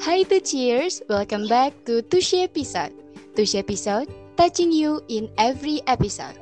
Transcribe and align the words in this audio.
Hai 0.00 0.24
to 0.32 0.40
cheers, 0.40 1.04
welcome 1.12 1.44
back 1.44 1.76
to 1.84 2.00
Tushy 2.00 2.40
episode. 2.48 2.88
Tushy 3.36 3.60
episode, 3.60 4.08
touching 4.32 4.72
you 4.72 5.04
in 5.12 5.28
every 5.36 5.84
episode. 5.84 6.40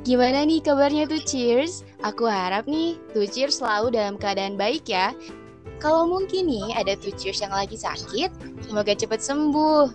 Gimana 0.00 0.48
nih 0.48 0.64
kabarnya 0.64 1.04
tuh 1.04 1.20
cheers? 1.28 1.84
Aku 2.00 2.24
harap 2.24 2.64
nih 2.64 2.96
tuh 3.12 3.28
cheers 3.28 3.60
selalu 3.60 4.00
dalam 4.00 4.16
keadaan 4.16 4.56
baik 4.56 4.88
ya. 4.88 5.12
Kalau 5.76 6.08
mungkin 6.08 6.48
nih 6.48 6.72
ada 6.72 6.96
tuh 6.96 7.12
cheers 7.20 7.44
yang 7.44 7.52
lagi 7.52 7.76
sakit, 7.76 8.32
semoga 8.64 8.96
cepet 8.96 9.20
sembuh. 9.20 9.92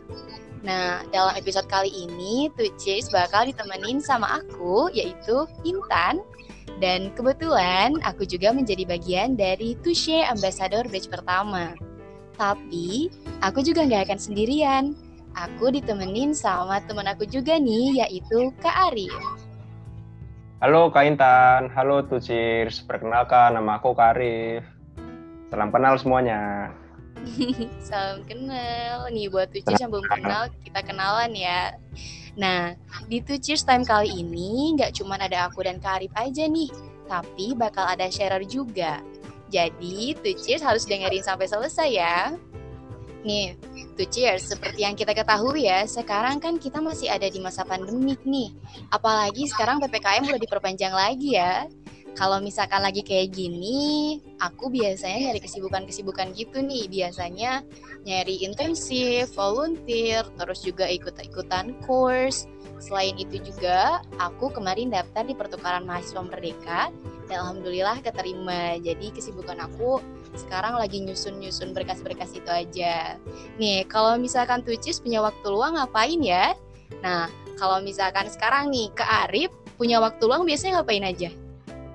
Nah, 0.62 1.02
dalam 1.10 1.34
episode 1.34 1.66
kali 1.66 1.90
ini, 1.90 2.54
tuh 2.54 2.70
cheers 2.78 3.10
bakal 3.10 3.50
ditemenin 3.50 3.98
sama 3.98 4.46
aku, 4.46 4.94
yaitu 4.94 5.50
Intan. 5.66 6.22
Dan 6.78 7.10
kebetulan 7.18 7.98
aku 8.06 8.30
juga 8.30 8.54
menjadi 8.54 8.86
bagian 8.86 9.34
dari 9.34 9.74
Tushy 9.82 10.22
Ambassador 10.22 10.86
Batch 10.86 11.10
pertama. 11.10 11.74
Tapi 12.36 13.08
aku 13.40 13.64
juga 13.64 13.88
nggak 13.88 14.12
akan 14.12 14.20
sendirian. 14.20 14.92
Aku 15.36 15.68
ditemenin 15.68 16.32
sama 16.32 16.80
teman 16.84 17.08
aku 17.12 17.28
juga 17.28 17.60
nih, 17.60 18.04
yaitu 18.04 18.56
Kak 18.64 18.92
Arif. 18.92 19.12
Halo 20.64 20.88
Kak 20.88 21.04
Intan, 21.04 21.68
halo 21.76 22.08
Tucirs. 22.08 22.84
Perkenalkan, 22.88 23.60
nama 23.60 23.80
aku 23.80 23.92
Kak 23.92 24.16
Arif. 24.16 24.64
Salam 25.52 25.72
kenal 25.76 26.00
semuanya. 26.00 26.72
Salam 27.88 28.24
kenal. 28.24 29.12
Nih 29.12 29.28
buat 29.28 29.52
Tucirs 29.52 29.80
yang 29.80 29.92
belum 29.92 30.08
kenal, 30.08 30.48
kita 30.64 30.84
kenalan 30.88 31.36
ya. 31.36 31.76
Nah, 32.36 32.76
di 33.08 33.24
Cheers 33.24 33.64
Time 33.64 33.88
kali 33.88 34.12
ini 34.12 34.76
nggak 34.76 34.96
cuma 35.00 35.16
ada 35.16 35.48
aku 35.48 35.64
dan 35.64 35.80
Kak 35.80 36.04
Arif 36.04 36.12
aja 36.16 36.48
nih, 36.48 36.68
tapi 37.08 37.56
bakal 37.56 37.88
ada 37.88 38.08
sharer 38.12 38.44
juga. 38.44 39.00
Jadi, 39.54 40.18
Two 40.20 40.36
Cheers 40.36 40.66
harus 40.66 40.84
dengerin 40.90 41.22
sampai 41.22 41.46
selesai 41.46 41.90
ya. 41.90 42.34
Nih, 43.26 43.58
Two 43.98 44.06
Cheers, 44.10 44.54
seperti 44.54 44.86
yang 44.86 44.98
kita 44.98 45.14
ketahui 45.14 45.66
ya, 45.66 45.86
sekarang 45.86 46.38
kan 46.38 46.58
kita 46.62 46.82
masih 46.82 47.10
ada 47.10 47.26
di 47.26 47.42
masa 47.42 47.66
pandemik 47.66 48.22
nih. 48.26 48.54
Apalagi 48.94 49.50
sekarang 49.50 49.82
PPKM 49.82 50.30
udah 50.30 50.42
diperpanjang 50.42 50.94
lagi 50.94 51.38
ya. 51.38 51.66
Kalau 52.16 52.40
misalkan 52.40 52.80
lagi 52.80 53.04
kayak 53.04 53.36
gini, 53.36 54.24
aku 54.40 54.72
biasanya 54.72 55.30
nyari 55.30 55.44
kesibukan-kesibukan 55.44 56.32
gitu 56.32 56.64
nih. 56.64 56.88
Biasanya 56.88 57.60
nyari 58.08 58.40
internship, 58.48 59.28
volunteer, 59.36 60.24
terus 60.40 60.64
juga 60.64 60.88
ikut-ikutan 60.88 61.76
course. 61.84 62.48
Selain 62.80 63.20
itu 63.20 63.36
juga, 63.44 64.00
aku 64.16 64.48
kemarin 64.48 64.96
daftar 64.96 65.28
di 65.28 65.36
pertukaran 65.36 65.84
mahasiswa 65.84 66.24
merdeka 66.24 66.88
dan 67.26 67.42
alhamdulillah 67.42 68.02
keterima. 68.02 68.78
Jadi 68.82 69.14
kesibukan 69.14 69.58
aku 69.62 70.02
sekarang 70.36 70.78
lagi 70.78 71.02
nyusun-nyusun 71.02 71.72
berkas-berkas 71.74 72.36
itu 72.36 72.50
aja. 72.52 73.18
Nih, 73.58 73.88
kalau 73.88 74.20
misalkan 74.20 74.62
Tucis 74.62 75.02
punya 75.02 75.24
waktu 75.24 75.46
luang 75.48 75.80
ngapain 75.80 76.22
ya? 76.22 76.54
Nah, 77.02 77.32
kalau 77.56 77.82
misalkan 77.82 78.28
sekarang 78.30 78.70
nih 78.70 78.92
ke 78.94 79.04
Arif 79.04 79.52
punya 79.80 80.00
waktu 80.00 80.22
luang 80.28 80.44
biasanya 80.44 80.82
ngapain 80.82 81.06
aja? 81.08 81.30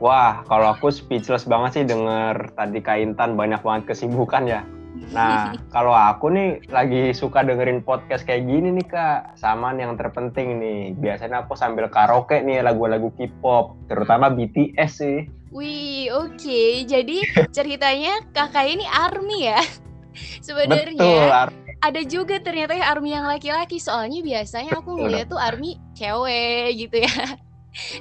Wah, 0.00 0.40
kalau 0.48 0.72
aku 0.72 0.88
speechless 0.88 1.44
banget 1.44 1.70
sih 1.76 1.84
denger 1.84 2.56
tadi 2.56 2.80
Kaintan 2.80 3.36
banyak 3.36 3.60
banget 3.60 3.92
kesibukan 3.92 4.48
ya. 4.48 4.64
Nah, 5.10 5.54
kalau 5.70 5.94
aku 5.94 6.30
nih 6.34 6.62
lagi 6.70 7.14
suka 7.14 7.46
dengerin 7.46 7.82
podcast 7.82 8.26
kayak 8.26 8.46
gini 8.46 8.74
nih 8.74 8.86
Kak. 8.86 9.38
Sama 9.38 9.74
yang 9.74 9.94
terpenting 9.94 10.58
nih, 10.58 10.80
biasanya 10.98 11.46
aku 11.46 11.54
sambil 11.54 11.86
karaoke 11.90 12.42
nih 12.42 12.62
lagu-lagu 12.62 13.10
K-pop, 13.14 13.78
terutama 13.86 14.30
BTS 14.30 14.90
sih. 14.90 15.18
Wih, 15.50 16.10
oke. 16.14 16.38
Okay. 16.38 16.86
Jadi 16.86 17.26
ceritanya 17.50 18.22
kakak 18.30 18.70
ini 18.70 18.86
ARMY 18.86 19.38
ya? 19.50 19.62
Sebenarnya 20.46 20.98
Betul, 20.98 21.30
ARMY. 21.30 21.58
ada 21.82 22.00
juga 22.06 22.36
ternyata 22.38 22.74
ya 22.74 22.90
ARMY 22.94 23.10
yang 23.14 23.26
laki-laki. 23.26 23.78
Soalnya 23.82 24.22
biasanya 24.22 24.78
aku 24.78 24.94
ngeliat 24.94 25.30
tuh 25.30 25.38
ARMY 25.38 25.78
cewek 25.94 26.66
gitu 26.86 27.02
ya. 27.02 27.14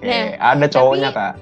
Nah, 0.01 0.09
eh, 0.09 0.29
ada 0.41 0.65
cowoknya 0.65 1.13
tapi, 1.13 1.17
Kak 1.21 1.33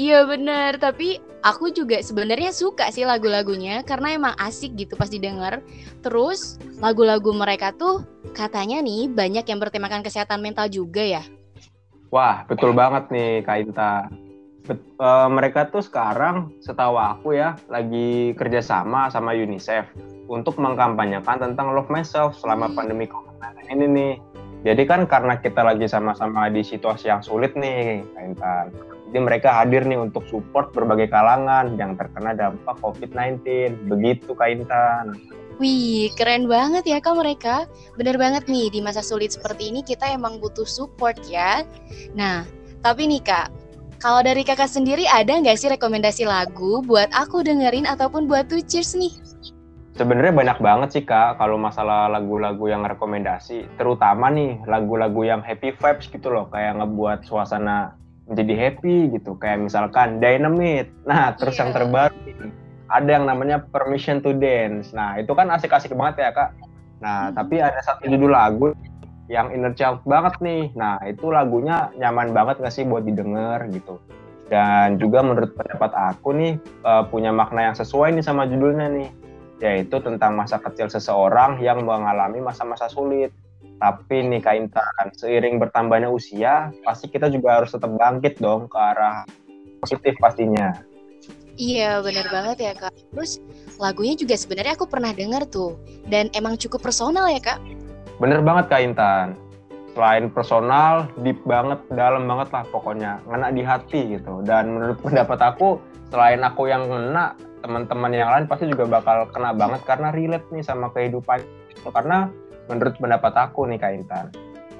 Iya 0.00 0.18
bener, 0.28 0.76
tapi 0.76 1.20
aku 1.40 1.72
juga 1.72 2.00
sebenarnya 2.00 2.52
suka 2.52 2.88
sih 2.92 3.04
lagu-lagunya 3.04 3.82
karena 3.84 4.16
emang 4.16 4.34
asik 4.40 4.76
gitu 4.76 4.94
pas 4.96 5.08
didengar. 5.08 5.64
Terus 6.04 6.60
lagu-lagu 6.80 7.32
mereka 7.32 7.72
tuh 7.74 8.04
katanya 8.36 8.80
nih 8.80 9.08
banyak 9.10 9.44
yang 9.44 9.60
bertemakan 9.60 10.04
kesehatan 10.04 10.40
mental 10.40 10.68
juga 10.68 11.02
ya. 11.02 11.22
Wah 12.10 12.42
betul 12.46 12.74
banget 12.74 13.08
nih 13.12 13.46
Kak 13.46 13.58
Inta. 13.62 13.94
Bet, 14.68 14.76
uh, 15.00 15.26
mereka 15.26 15.66
tuh 15.72 15.80
sekarang 15.80 16.52
setahu 16.60 17.00
aku 17.00 17.32
ya 17.34 17.56
lagi 17.72 18.36
kerjasama 18.36 19.08
sama 19.08 19.32
UNICEF 19.32 19.88
untuk 20.30 20.60
mengkampanyekan 20.60 21.42
tentang 21.42 21.72
love 21.74 21.90
myself 21.90 22.36
selama 22.38 22.70
hmm. 22.70 22.76
pandemi 22.76 23.04
COVID-19 23.08 23.72
ini 23.72 23.86
nih. 23.88 24.12
Jadi 24.60 24.82
kan 24.84 25.08
karena 25.08 25.40
kita 25.40 25.64
lagi 25.64 25.88
sama-sama 25.88 26.52
di 26.52 26.60
situasi 26.60 27.08
yang 27.08 27.24
sulit 27.24 27.56
nih, 27.56 28.04
Kak 28.12 28.22
Intan 28.24 28.66
jadi 29.10 29.26
mereka 29.26 29.50
hadir 29.50 29.90
nih 29.90 29.98
untuk 29.98 30.22
support 30.30 30.70
berbagai 30.70 31.10
kalangan 31.10 31.74
yang 31.74 31.98
terkena 31.98 32.30
dampak 32.30 32.78
COVID-19. 32.78 33.42
Begitu 33.90 34.38
Kak 34.38 34.54
Intan. 34.54 35.18
Wih, 35.58 36.14
keren 36.14 36.46
banget 36.46 36.86
ya 36.86 37.02
Kak 37.02 37.18
mereka. 37.18 37.66
Bener 37.98 38.14
banget 38.14 38.46
nih, 38.46 38.70
di 38.70 38.78
masa 38.78 39.02
sulit 39.02 39.34
seperti 39.34 39.74
ini 39.74 39.82
kita 39.82 40.06
emang 40.14 40.38
butuh 40.38 40.62
support 40.62 41.18
ya. 41.26 41.66
Nah, 42.14 42.46
tapi 42.86 43.10
nih 43.10 43.18
Kak, 43.26 43.50
kalau 43.98 44.22
dari 44.22 44.46
kakak 44.46 44.70
sendiri 44.70 45.10
ada 45.10 45.42
nggak 45.42 45.58
sih 45.58 45.74
rekomendasi 45.74 46.30
lagu 46.30 46.78
buat 46.86 47.10
aku 47.10 47.42
dengerin 47.42 47.90
ataupun 47.90 48.30
buat 48.30 48.46
tuh 48.46 48.62
cheers 48.62 48.94
nih? 48.94 49.10
Sebenarnya 50.00 50.32
banyak 50.32 50.58
banget 50.64 50.88
sih 50.96 51.04
kak 51.04 51.36
kalau 51.36 51.60
masalah 51.60 52.08
lagu-lagu 52.08 52.72
yang 52.72 52.88
rekomendasi, 52.88 53.68
terutama 53.76 54.32
nih 54.32 54.56
lagu-lagu 54.64 55.28
yang 55.28 55.44
happy 55.44 55.76
vibes 55.76 56.08
gitu 56.08 56.32
loh, 56.32 56.48
kayak 56.48 56.80
ngebuat 56.80 57.28
suasana 57.28 58.00
menjadi 58.30 58.54
happy 58.54 59.10
gitu 59.18 59.34
kayak 59.42 59.66
misalkan 59.66 60.22
Dynamite 60.22 60.94
nah 61.02 61.34
terus 61.34 61.58
yeah. 61.58 61.66
yang 61.66 61.70
iya. 61.74 61.76
terbaru 61.82 62.16
ada 62.90 63.10
yang 63.10 63.24
namanya 63.26 63.56
Permission 63.58 64.22
to 64.22 64.30
Dance 64.30 64.94
nah 64.94 65.18
itu 65.18 65.34
kan 65.34 65.50
asik-asik 65.50 65.90
banget 65.98 66.22
ya 66.22 66.30
kak 66.30 66.54
nah 67.02 67.28
hmm. 67.28 67.34
tapi 67.34 67.58
ada 67.58 67.82
satu 67.82 68.06
judul 68.06 68.30
lagu 68.30 68.70
yang 69.26 69.50
inner 69.50 69.74
child 69.74 69.98
banget 70.06 70.38
nih 70.38 70.70
nah 70.78 71.02
itu 71.02 71.26
lagunya 71.26 71.90
nyaman 71.98 72.30
banget 72.30 72.62
gak 72.62 72.70
sih 72.70 72.86
buat 72.86 73.02
didengar 73.02 73.66
gitu 73.74 73.98
dan 74.46 74.98
juga 74.98 75.22
menurut 75.26 75.54
pendapat 75.54 75.90
aku 75.94 76.30
nih 76.34 76.52
uh, 76.86 77.06
punya 77.10 77.34
makna 77.34 77.70
yang 77.70 77.76
sesuai 77.78 78.14
nih 78.14 78.22
sama 78.22 78.46
judulnya 78.46 78.90
nih 78.90 79.10
yaitu 79.60 80.00
tentang 80.00 80.34
masa 80.34 80.56
kecil 80.58 80.88
seseorang 80.88 81.60
yang 81.60 81.84
mengalami 81.84 82.40
masa-masa 82.40 82.88
sulit 82.88 83.30
tapi 83.80 84.20
nih 84.28 84.44
Kak 84.44 84.56
Intan, 84.60 85.06
seiring 85.16 85.56
bertambahnya 85.56 86.12
usia, 86.12 86.68
pasti 86.84 87.08
kita 87.08 87.32
juga 87.32 87.56
harus 87.56 87.72
tetap 87.72 87.88
bangkit 87.96 88.36
dong 88.36 88.68
ke 88.68 88.76
arah 88.76 89.24
positif 89.80 90.12
pastinya. 90.20 90.84
Iya, 91.56 92.04
benar 92.04 92.28
banget 92.28 92.56
ya 92.60 92.72
Kak. 92.76 92.92
Terus 92.92 93.40
lagunya 93.80 94.12
juga 94.20 94.36
sebenarnya 94.36 94.76
aku 94.76 94.84
pernah 94.84 95.16
dengar 95.16 95.48
tuh, 95.48 95.80
dan 96.12 96.28
emang 96.36 96.60
cukup 96.60 96.84
personal 96.84 97.32
ya 97.32 97.40
Kak? 97.40 97.56
Bener 98.20 98.44
banget 98.44 98.68
Kak 98.68 98.84
Intan. 98.84 99.28
Selain 99.96 100.28
personal, 100.28 101.08
deep 101.24 101.40
banget, 101.48 101.80
dalam 101.96 102.28
banget 102.28 102.52
lah 102.52 102.64
pokoknya. 102.68 103.24
Ngena 103.26 103.48
di 103.48 103.64
hati 103.64 104.00
gitu. 104.12 104.44
Dan 104.44 104.76
menurut 104.76 105.00
pendapat 105.08 105.40
aku, 105.40 105.80
selain 106.12 106.44
aku 106.44 106.68
yang 106.68 106.84
ngena, 106.84 107.32
teman-teman 107.60 108.12
yang 108.12 108.30
lain 108.32 108.46
pasti 108.48 108.68
juga 108.68 108.88
bakal 108.88 109.28
kena 109.30 109.52
banget 109.52 109.80
karena 109.84 110.08
relate 110.12 110.48
nih 110.52 110.64
sama 110.64 110.88
kehidupan. 110.92 111.40
Karena 111.84 112.28
menurut 112.68 112.96
pendapat 112.96 113.32
aku 113.36 113.68
nih 113.68 113.78
Kak 113.80 113.92
Intan, 113.92 114.26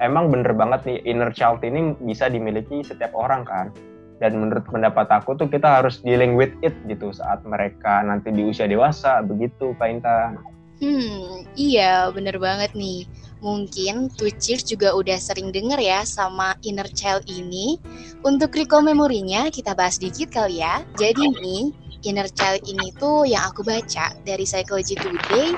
emang 0.01 0.29
bener 0.29 0.53
banget 0.53 0.85
nih 0.85 0.97
inner 1.05 1.29
child 1.33 1.61
ini 1.61 1.93
bisa 2.01 2.29
dimiliki 2.29 2.81
setiap 2.81 3.13
orang 3.13 3.45
kan. 3.45 3.69
Dan 4.21 4.37
menurut 4.37 4.69
pendapat 4.69 5.09
aku 5.09 5.33
tuh 5.33 5.49
kita 5.49 5.81
harus 5.81 5.97
dealing 6.05 6.37
with 6.37 6.53
it 6.61 6.77
gitu 6.85 7.09
saat 7.09 7.41
mereka 7.41 8.05
nanti 8.05 8.29
di 8.29 8.45
usia 8.45 8.69
dewasa, 8.69 9.25
begitu 9.25 9.73
Kak 9.81 9.89
Intan. 9.89 10.37
Hmm, 10.81 11.45
iya 11.53 12.09
bener 12.09 12.41
banget 12.41 12.73
nih. 12.73 13.05
Mungkin 13.41 14.13
Twitchers 14.13 14.65
juga 14.65 14.93
udah 14.93 15.17
sering 15.17 15.49
denger 15.49 15.81
ya 15.81 16.05
sama 16.05 16.53
inner 16.61 16.85
child 16.93 17.25
ini. 17.25 17.81
Untuk 18.21 18.53
recall 18.53 18.85
memorinya 18.85 19.49
kita 19.49 19.73
bahas 19.73 19.97
dikit 19.97 20.29
kali 20.29 20.61
ya. 20.61 20.85
Jadi 20.97 21.21
nih, 21.41 21.73
inner 22.03 22.29
child 22.31 22.63
ini 22.65 22.93
tuh 22.97 23.23
yang 23.25 23.49
aku 23.49 23.65
baca 23.65 24.13
dari 24.25 24.43
Psychology 24.45 24.97
Today 24.97 25.53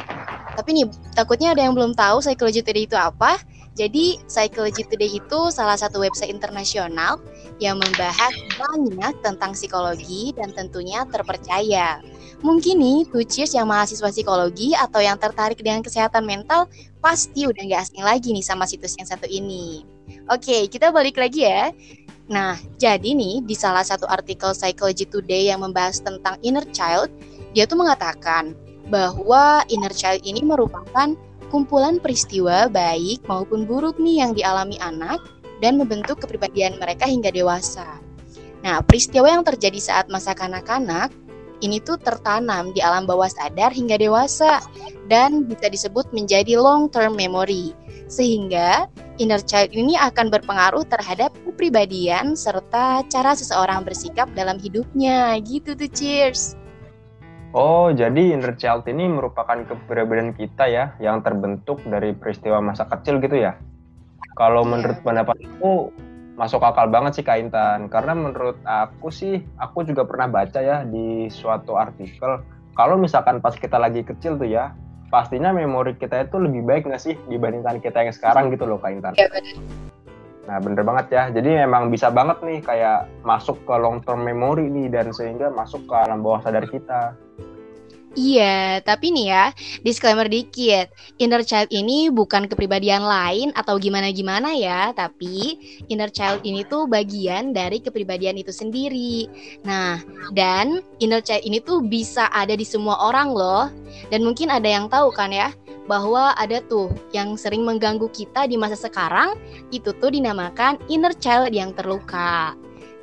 tapi 0.53 0.69
nih, 0.77 0.85
takutnya 1.17 1.57
ada 1.57 1.65
yang 1.65 1.73
belum 1.73 1.97
tahu 1.97 2.21
Psychology 2.21 2.61
Today 2.61 2.85
itu 2.85 2.97
apa. 2.97 3.41
Jadi, 3.73 4.21
Psychology 4.29 4.85
Today 4.85 5.17
itu 5.17 5.39
salah 5.49 5.73
satu 5.73 5.97
website 5.97 6.29
internasional 6.29 7.17
yang 7.57 7.81
membahas 7.81 8.33
banyak 8.61 9.13
tentang 9.25 9.57
psikologi 9.57 10.29
dan 10.37 10.53
tentunya 10.53 11.01
terpercaya. 11.09 11.97
Mungkin 12.45 12.77
nih, 12.77 12.99
Tucis 13.09 13.57
yang 13.57 13.65
mahasiswa 13.65 14.13
psikologi 14.13 14.77
atau 14.77 15.01
yang 15.01 15.17
tertarik 15.17 15.57
dengan 15.57 15.81
kesehatan 15.81 16.21
mental 16.21 16.69
pasti 17.01 17.49
udah 17.49 17.65
nggak 17.65 17.81
asing 17.89 18.05
lagi 18.05 18.29
nih 18.29 18.45
sama 18.45 18.69
situs 18.69 18.93
yang 19.01 19.09
satu 19.09 19.25
ini. 19.25 19.81
Oke, 20.29 20.69
kita 20.69 20.93
balik 20.93 21.17
lagi 21.17 21.49
ya. 21.49 21.73
Nah, 22.33 22.57
jadi 22.81 23.13
nih 23.13 23.45
di 23.45 23.53
salah 23.53 23.85
satu 23.85 24.09
artikel 24.09 24.57
Psychology 24.57 25.05
Today 25.05 25.53
yang 25.53 25.61
membahas 25.61 26.01
tentang 26.01 26.41
inner 26.41 26.65
child, 26.73 27.13
dia 27.53 27.69
tuh 27.69 27.77
mengatakan 27.77 28.57
bahwa 28.89 29.61
inner 29.69 29.93
child 29.93 30.25
ini 30.25 30.41
merupakan 30.41 31.13
kumpulan 31.53 32.01
peristiwa 32.01 32.65
baik 32.73 33.21
maupun 33.29 33.69
buruk 33.69 34.01
nih 34.01 34.25
yang 34.25 34.33
dialami 34.33 34.81
anak 34.81 35.21
dan 35.61 35.77
membentuk 35.77 36.25
kepribadian 36.25 36.81
mereka 36.81 37.05
hingga 37.05 37.29
dewasa. 37.29 38.01
Nah, 38.65 38.81
peristiwa 38.81 39.29
yang 39.29 39.45
terjadi 39.45 39.77
saat 39.77 40.09
masa 40.09 40.33
kanak-kanak 40.33 41.13
ini 41.61 41.77
tuh 41.85 42.01
tertanam 42.01 42.73
di 42.73 42.81
alam 42.81 43.05
bawah 43.05 43.29
sadar 43.29 43.69
hingga 43.69 44.01
dewasa 44.01 44.57
dan 45.05 45.45
bisa 45.45 45.69
disebut 45.69 46.09
menjadi 46.09 46.57
long 46.57 46.89
term 46.89 47.13
memory. 47.13 47.77
Sehingga 48.07 48.87
inner 49.21 49.41
child 49.43 49.71
ini 49.73 49.95
akan 49.99 50.31
berpengaruh 50.33 50.85
terhadap 50.89 51.33
kepribadian 51.45 52.33
serta 52.37 53.03
cara 53.07 53.31
seseorang 53.33 53.85
bersikap 53.85 54.29
dalam 54.33 54.57
hidupnya. 54.59 55.37
Gitu 55.41 55.73
tuh, 55.73 55.89
cheers. 55.89 56.57
Oh, 57.53 57.93
jadi 57.93 58.33
inner 58.33 58.57
child 58.57 58.89
ini 58.89 59.05
merupakan 59.05 59.61
kepribadian 59.61 60.33
kita 60.33 60.65
ya 60.65 60.97
yang 60.97 61.21
terbentuk 61.21 61.77
dari 61.85 62.17
peristiwa 62.17 62.57
masa 62.57 62.89
kecil 62.89 63.21
gitu 63.21 63.37
ya? 63.37 63.53
Kalau 64.33 64.65
yeah. 64.65 64.71
menurut 64.73 64.97
pendapatku 65.05 65.93
masuk 66.33 66.65
akal 66.65 66.89
banget 66.89 67.21
sih 67.21 67.25
Kak 67.25 67.37
Intan 67.37 67.93
karena 67.93 68.17
menurut 68.17 68.57
aku 68.65 69.13
sih 69.13 69.45
aku 69.61 69.85
juga 69.85 70.01
pernah 70.01 70.25
baca 70.25 70.59
ya 70.65 70.81
di 70.81 71.29
suatu 71.29 71.77
artikel 71.77 72.41
kalau 72.73 72.97
misalkan 72.97 73.37
pas 73.37 73.53
kita 73.53 73.77
lagi 73.77 74.01
kecil 74.01 74.41
tuh 74.41 74.49
ya 74.49 74.73
pastinya 75.13 75.53
memori 75.53 75.93
kita 75.93 76.25
itu 76.25 76.41
lebih 76.41 76.65
baik 76.65 76.89
nggak 76.89 76.97
sih 76.97 77.13
dibandingkan 77.29 77.77
kita 77.77 78.01
yang 78.01 78.15
sekarang 78.17 78.49
gitu 78.49 78.65
loh 78.65 78.81
Kak 78.81 78.97
Intan. 78.97 79.13
Iya 79.13 79.29
benar. 79.29 79.55
Nah 80.43 80.57
bener 80.57 80.81
banget 80.81 81.05
ya 81.13 81.23
jadi 81.29 81.69
memang 81.69 81.93
bisa 81.93 82.09
banget 82.09 82.41
nih 82.41 82.65
kayak 82.65 83.05
masuk 83.21 83.61
ke 83.61 83.75
long 83.77 84.01
term 84.01 84.25
memory 84.25 84.65
nih 84.73 84.89
dan 84.89 85.13
sehingga 85.13 85.53
masuk 85.53 85.85
ke 85.85 85.93
alam 85.93 86.25
bawah 86.25 86.41
sadar 86.41 86.65
kita. 86.65 87.13
Iya, 88.13 88.77
tapi 88.85 89.09
nih 89.09 89.25
ya, 89.33 89.45
disclaimer 89.81 90.29
dikit. 90.29 90.93
Inner 91.17 91.41
child 91.41 91.73
ini 91.73 92.13
bukan 92.13 92.45
kepribadian 92.45 93.01
lain 93.01 93.49
atau 93.57 93.81
gimana-gimana 93.81 94.53
ya, 94.53 94.93
tapi 94.93 95.57
inner 95.89 96.13
child 96.13 96.45
ini 96.45 96.61
tuh 96.69 96.85
bagian 96.85 97.57
dari 97.57 97.81
kepribadian 97.81 98.37
itu 98.37 98.53
sendiri. 98.53 99.25
Nah, 99.65 99.97
dan 100.29 100.85
inner 101.01 101.25
child 101.25 101.41
ini 101.41 101.57
tuh 101.57 101.81
bisa 101.81 102.29
ada 102.29 102.53
di 102.53 102.61
semua 102.61 103.01
orang 103.01 103.33
loh. 103.33 103.73
Dan 104.13 104.21
mungkin 104.21 104.53
ada 104.53 104.69
yang 104.69 104.93
tahu 104.93 105.09
kan 105.09 105.33
ya, 105.33 105.49
bahwa 105.89 106.37
ada 106.37 106.61
tuh 106.69 106.93
yang 107.17 107.33
sering 107.33 107.65
mengganggu 107.65 108.13
kita 108.13 108.45
di 108.45 108.61
masa 108.61 108.77
sekarang, 108.77 109.41
itu 109.73 109.89
tuh 109.97 110.13
dinamakan 110.13 110.77
inner 110.85 111.17
child 111.17 111.49
yang 111.49 111.73
terluka. 111.73 112.53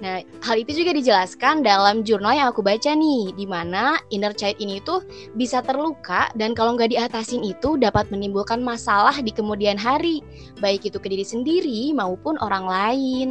Nah, 0.00 0.24
hal 0.40 0.56
itu 0.56 0.80
juga 0.80 0.96
dijelaskan 0.96 1.60
dalam 1.60 2.00
jurnal 2.00 2.32
yang 2.32 2.48
aku 2.48 2.64
baca 2.64 2.96
nih, 2.96 3.36
di 3.36 3.44
mana 3.44 4.00
inner 4.08 4.32
child 4.32 4.56
ini 4.56 4.80
tuh 4.80 5.04
bisa 5.36 5.60
terluka 5.60 6.32
dan 6.40 6.56
kalau 6.56 6.72
nggak 6.72 6.88
diatasin 6.88 7.44
itu 7.44 7.76
dapat 7.76 8.08
menimbulkan 8.08 8.64
masalah 8.64 9.12
di 9.20 9.28
kemudian 9.28 9.76
hari, 9.76 10.24
baik 10.64 10.88
itu 10.88 10.96
ke 10.96 11.12
diri 11.12 11.24
sendiri 11.24 11.92
maupun 11.92 12.40
orang 12.40 12.64
lain. 12.64 13.28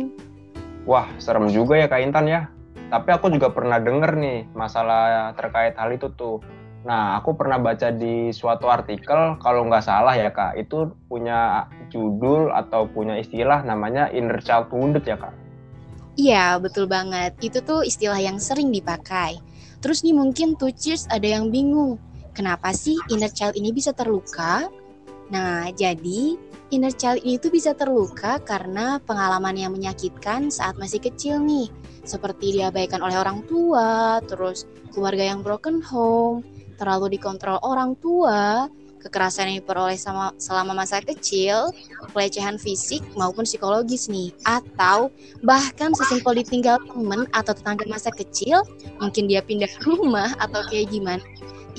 Wah, 0.85 1.09
serem 1.17 1.49
juga 1.49 1.73
ya 1.73 1.89
Kak 1.89 2.05
Intan 2.05 2.29
ya. 2.29 2.53
Tapi 2.93 3.09
aku 3.17 3.33
juga 3.33 3.49
pernah 3.49 3.81
denger 3.81 4.17
nih 4.17 4.49
masalah 4.53 5.33
terkait 5.33 5.73
hal 5.73 5.89
itu 5.89 6.13
tuh. 6.13 6.37
Nah, 6.85 7.17
aku 7.17 7.33
pernah 7.33 7.57
baca 7.57 7.89
di 7.89 8.29
suatu 8.29 8.69
artikel, 8.69 9.41
kalau 9.41 9.65
nggak 9.65 9.83
salah 9.83 10.13
ya 10.13 10.29
Kak, 10.29 10.53
itu 10.53 10.93
punya 11.09 11.65
judul 11.89 12.53
atau 12.53 12.85
punya 12.85 13.17
istilah 13.17 13.65
namanya 13.65 14.13
inner 14.13 14.37
child 14.37 14.69
wounded 14.69 15.01
ya 15.01 15.17
Kak. 15.17 15.48
Iya, 16.19 16.59
betul 16.59 16.91
banget. 16.91 17.39
Itu 17.39 17.63
tuh 17.63 17.87
istilah 17.87 18.19
yang 18.19 18.43
sering 18.43 18.75
dipakai. 18.75 19.39
Terus 19.79 20.03
nih 20.03 20.11
mungkin 20.11 20.59
tuh 20.59 20.75
cheers 20.75 21.07
ada 21.07 21.23
yang 21.23 21.47
bingung. 21.47 21.95
Kenapa 22.35 22.75
sih 22.75 22.99
inner 23.07 23.31
child 23.31 23.55
ini 23.55 23.71
bisa 23.71 23.95
terluka? 23.95 24.67
Nah, 25.31 25.71
jadi 25.71 26.35
inner 26.75 26.91
child 26.91 27.23
ini 27.23 27.39
tuh 27.39 27.55
bisa 27.55 27.71
terluka 27.71 28.35
karena 28.43 28.99
pengalaman 28.99 29.55
yang 29.55 29.71
menyakitkan 29.71 30.51
saat 30.51 30.75
masih 30.75 30.99
kecil 30.99 31.39
nih. 31.39 31.71
Seperti 32.03 32.59
diabaikan 32.59 32.99
oleh 32.99 33.15
orang 33.15 33.47
tua, 33.47 34.19
terus 34.27 34.67
keluarga 34.91 35.23
yang 35.23 35.39
broken 35.39 35.79
home, 35.79 36.43
terlalu 36.75 37.15
dikontrol 37.15 37.63
orang 37.63 37.95
tua, 37.95 38.67
kekerasan 38.99 39.49
yang 39.49 39.57
diperoleh 39.63 39.95
sama, 39.95 40.35
selama 40.37 40.75
masa 40.75 40.99
kecil, 40.99 41.71
pelecehan 42.11 42.59
fisik 42.59 42.99
maupun 43.15 43.47
psikologis 43.47 44.11
nih, 44.11 44.35
atau 44.43 45.07
bahkan 45.43 45.95
sesimpel 45.95 46.43
ditinggal 46.43 46.77
temen 46.85 47.25
atau 47.31 47.55
tetangga 47.55 47.87
masa 47.87 48.11
kecil, 48.11 48.61
mungkin 48.99 49.31
dia 49.31 49.39
pindah 49.39 49.71
rumah 49.87 50.35
atau 50.43 50.61
kayak 50.67 50.91
gimana, 50.91 51.23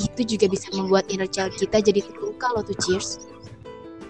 itu 0.01 0.37
juga 0.37 0.49
bisa 0.49 0.73
membuat 0.73 1.07
inner 1.13 1.29
child 1.29 1.53
kita 1.61 1.85
jadi 1.85 2.01
terluka 2.01 2.49
loh 2.57 2.65
tuh 2.65 2.77
cheers. 2.81 3.21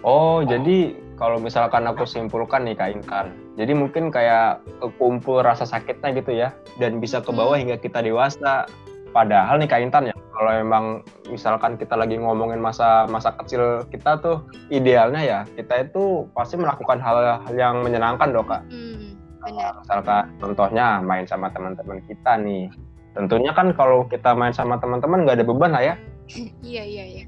Oh, 0.01 0.41
jadi 0.41 0.97
kalau 1.21 1.37
misalkan 1.37 1.85
aku 1.85 2.09
simpulkan 2.09 2.65
nih 2.65 2.73
Kak 2.73 2.91
Intan, 2.97 3.37
jadi 3.61 3.77
mungkin 3.77 4.09
kayak 4.09 4.65
kekumpul 4.81 5.45
rasa 5.45 5.69
sakitnya 5.69 6.17
gitu 6.17 6.33
ya, 6.33 6.57
dan 6.81 6.97
bisa 6.97 7.21
ke 7.21 7.29
bawah 7.29 7.59
hingga 7.61 7.77
kita 7.77 8.01
dewasa. 8.01 8.65
Padahal 9.13 9.61
nih 9.61 9.69
Kak 9.69 9.83
Intan 9.85 10.09
ya, 10.09 10.17
kalau 10.41 10.57
emang 10.57 10.85
misalkan 11.29 11.77
kita 11.77 12.01
lagi 12.01 12.17
ngomongin 12.17 12.65
masa 12.65 13.05
masa 13.13 13.37
kecil 13.37 13.85
kita 13.93 14.17
tuh 14.25 14.41
idealnya 14.73 15.21
ya 15.21 15.41
kita 15.53 15.85
itu 15.85 16.25
pasti 16.33 16.57
melakukan 16.57 16.97
hal, 16.97 17.45
hal 17.45 17.55
yang 17.61 17.85
menyenangkan 17.85 18.33
dong 18.33 18.49
kak. 18.49 18.65
Hmm, 18.73 19.21
benar. 19.45 19.77
Misalkan 19.85 20.25
contohnya 20.41 21.05
main 21.05 21.29
sama 21.29 21.53
teman-teman 21.53 22.01
kita 22.09 22.41
nih. 22.41 22.73
Tentunya 23.13 23.53
kan 23.53 23.77
kalau 23.77 24.09
kita 24.09 24.33
main 24.33 24.57
sama 24.57 24.81
teman-teman 24.81 25.29
nggak 25.29 25.37
ada 25.37 25.45
beban 25.45 25.77
lah 25.77 25.85
ya. 25.93 25.95
iya 26.65 26.89
iya 26.89 27.05
iya. 27.05 27.25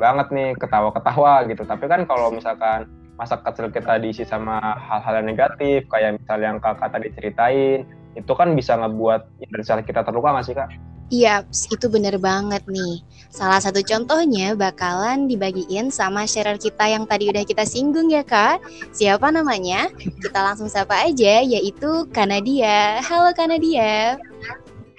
Banget 0.00 0.32
nih 0.32 0.56
ketawa-ketawa 0.56 1.44
gitu. 1.52 1.68
Tapi 1.68 1.84
kan 1.84 2.08
kalau 2.08 2.32
misalkan 2.32 2.88
masa 3.20 3.36
kecil 3.44 3.68
kita 3.68 4.00
diisi 4.00 4.24
sama 4.24 4.56
hal-hal 4.88 5.20
yang 5.20 5.36
negatif 5.36 5.84
kayak 5.92 6.16
misalnya 6.16 6.56
yang 6.56 6.58
kakak 6.64 6.96
tadi 6.96 7.12
ceritain 7.12 7.84
itu 8.16 8.32
kan 8.32 8.56
bisa 8.56 8.72
ngebuat 8.80 9.36
misalnya 9.52 9.84
kita 9.84 10.00
terluka 10.00 10.32
nggak 10.32 10.46
sih 10.48 10.56
kak? 10.56 10.72
Iya, 11.08 11.40
itu 11.72 11.88
bener 11.88 12.20
banget 12.20 12.60
nih. 12.68 13.00
Salah 13.32 13.64
satu 13.64 13.80
contohnya 13.80 14.52
bakalan 14.52 15.24
dibagiin 15.24 15.88
sama 15.88 16.28
sharer 16.28 16.60
kita 16.60 16.84
yang 16.84 17.08
tadi 17.08 17.32
udah 17.32 17.48
kita 17.48 17.64
singgung 17.64 18.12
ya 18.12 18.20
kak. 18.20 18.60
Siapa 18.92 19.32
namanya? 19.32 19.88
Kita 19.96 20.36
langsung 20.36 20.68
sapa 20.68 21.08
aja, 21.08 21.40
yaitu 21.40 22.04
Kanadia. 22.12 23.00
Halo 23.00 23.32
Kanadia. 23.32 24.20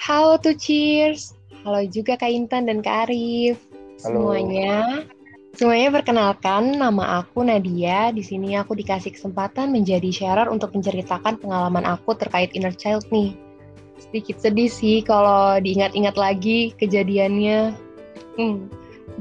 Halo 0.01 0.41
tuh 0.41 0.57
cheers. 0.57 1.37
Halo 1.61 1.85
juga 1.85 2.17
Kak 2.17 2.31
Intan 2.33 2.65
dan 2.65 2.81
Kak 2.81 3.05
Arif. 3.05 3.61
Halo. 4.01 4.33
Semuanya. 4.33 5.05
Semuanya 5.53 5.93
perkenalkan, 5.93 6.73
nama 6.73 7.21
aku 7.21 7.45
Nadia. 7.45 8.09
Di 8.09 8.25
sini 8.25 8.57
aku 8.57 8.73
dikasih 8.73 9.13
kesempatan 9.13 9.69
menjadi 9.69 10.09
sharer 10.09 10.49
untuk 10.49 10.73
menceritakan 10.73 11.37
pengalaman 11.37 11.85
aku 11.85 12.17
terkait 12.17 12.49
inner 12.57 12.73
child 12.73 13.05
nih 13.13 13.48
sedikit 14.09 14.41
sedih 14.41 14.69
sih 14.69 14.97
kalau 15.05 15.61
diingat-ingat 15.61 16.17
lagi 16.17 16.73
kejadiannya. 16.81 17.77
Hmm. 18.35 18.65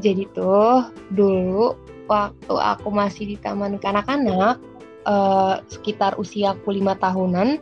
Jadi 0.00 0.24
tuh 0.32 0.88
dulu 1.12 1.76
waktu 2.08 2.54
aku 2.56 2.88
masih 2.88 3.34
di 3.34 3.36
taman 3.36 3.76
kanak-kanak, 3.76 4.56
uh, 5.04 5.60
sekitar 5.68 6.16
usia 6.16 6.56
aku 6.56 6.72
lima 6.72 6.96
tahunan, 6.96 7.60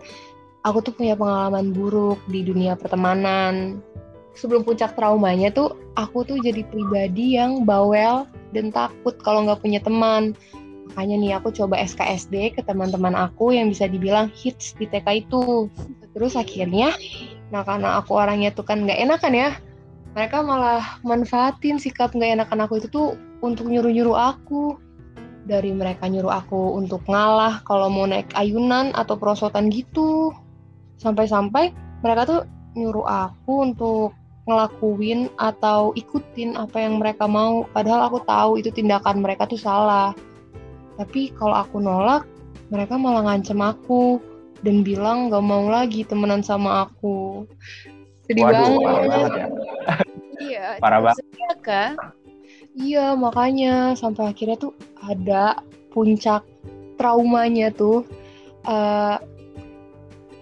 aku 0.62 0.78
tuh 0.87 0.95
punya 0.95 1.18
pengalaman 1.18 1.75
buruk 1.75 2.23
di 2.30 2.47
dunia 2.47 2.78
pertemanan. 2.78 3.83
Sebelum 4.37 4.68
puncak 4.68 4.95
traumanya 4.95 5.49
tuh, 5.49 5.75
aku 5.97 6.23
tuh 6.23 6.37
jadi 6.38 6.62
pribadi 6.68 7.40
yang 7.40 7.64
bawel 7.64 8.28
dan 8.52 8.68
takut 8.68 9.16
kalau 9.25 9.49
nggak 9.49 9.64
punya 9.64 9.80
teman. 9.80 10.37
Makanya 10.93 11.16
nih 11.19 11.33
aku 11.38 11.50
coba 11.50 11.81
SKSD 11.83 12.55
ke 12.55 12.61
teman-teman 12.62 13.12
aku 13.16 13.52
yang 13.52 13.73
bisa 13.73 13.90
dibilang 13.90 14.31
hits 14.33 14.78
di 14.78 14.87
TK 14.87 15.26
itu. 15.26 15.66
Terus 16.14 16.38
akhirnya 16.38 16.95
nah 17.47 17.62
karena 17.62 18.02
aku 18.02 18.19
orangnya 18.19 18.50
tuh 18.50 18.66
kan 18.66 18.83
nggak 18.83 18.99
enakan 19.07 19.31
ya 19.31 19.49
mereka 20.16 20.40
malah 20.40 20.99
manfaatin 21.05 21.76
sikap 21.76 22.16
nggak 22.16 22.40
enakan 22.40 22.64
aku 22.64 22.81
itu 22.81 22.88
tuh 22.88 23.21
untuk 23.45 23.69
nyuruh-nyuruh 23.69 24.16
aku. 24.16 24.81
Dari 25.47 25.71
mereka 25.71 26.09
nyuruh 26.11 26.33
aku 26.43 26.75
untuk 26.75 27.07
ngalah 27.07 27.62
kalau 27.62 27.87
mau 27.87 28.09
naik 28.09 28.33
ayunan 28.35 28.90
atau 28.97 29.14
perosotan 29.21 29.69
gitu. 29.69 30.33
Sampai-sampai 30.99 31.71
mereka 32.00 32.25
tuh 32.26 32.40
nyuruh 32.75 33.05
aku 33.05 33.52
untuk 33.62 34.16
ngelakuin 34.49 35.28
atau 35.37 35.93
ikutin 35.93 36.57
apa 36.57 36.81
yang 36.81 36.97
mereka 36.97 37.28
mau. 37.28 37.69
Padahal 37.76 38.09
aku 38.09 38.25
tahu 38.25 38.57
itu 38.57 38.73
tindakan 38.73 39.21
mereka 39.21 39.45
tuh 39.45 39.61
salah 39.61 40.16
tapi 40.97 41.33
kalau 41.37 41.62
aku 41.62 41.76
nolak 41.81 42.25
mereka 42.73 42.99
malah 42.99 43.23
ngancem 43.23 43.61
aku 43.62 44.19
dan 44.65 44.83
bilang 44.83 45.29
gak 45.29 45.45
mau 45.45 45.69
lagi 45.69 46.03
temenan 46.03 46.41
sama 46.43 46.88
aku. 46.88 47.45
Sedih 48.26 48.43
Waduh, 48.43 48.59
banget. 48.59 48.81
Parah 48.83 49.07
banget 49.07 49.31
ya. 49.31 49.47
iya. 50.43 50.67
Parah 50.83 51.00
banget. 51.05 51.25
Iya, 52.76 53.07
makanya 53.17 53.97
sampai 53.97 54.37
akhirnya 54.37 54.59
tuh 54.61 54.75
ada 55.00 55.61
puncak 55.95 56.45
traumanya 57.00 57.73
tuh. 57.73 58.05
Uh, 58.67 59.17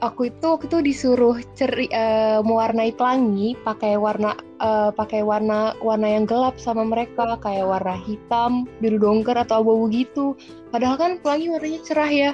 aku 0.08 0.28
itu 0.28 0.44
waktu 0.44 0.66
itu 0.68 0.78
disuruh 0.84 1.36
ceri 1.56 1.88
uh, 1.90 2.44
mewarnai 2.44 2.92
pelangi 2.92 3.56
pakai 3.64 3.96
warna 3.96 4.36
uh, 4.60 4.92
pakai 4.92 5.24
warna 5.24 5.72
warna 5.80 6.08
yang 6.14 6.28
gelap 6.28 6.60
sama 6.60 6.84
mereka 6.84 7.40
kayak 7.40 7.64
warna 7.64 7.96
hitam, 7.96 8.68
biru 8.78 9.00
dongker 9.00 9.34
atau 9.34 9.64
abu-abu 9.64 9.86
gitu. 9.90 10.26
Padahal 10.68 10.96
kan 11.00 11.12
pelangi 11.20 11.48
warnanya 11.50 11.80
cerah 11.82 12.10
ya. 12.12 12.30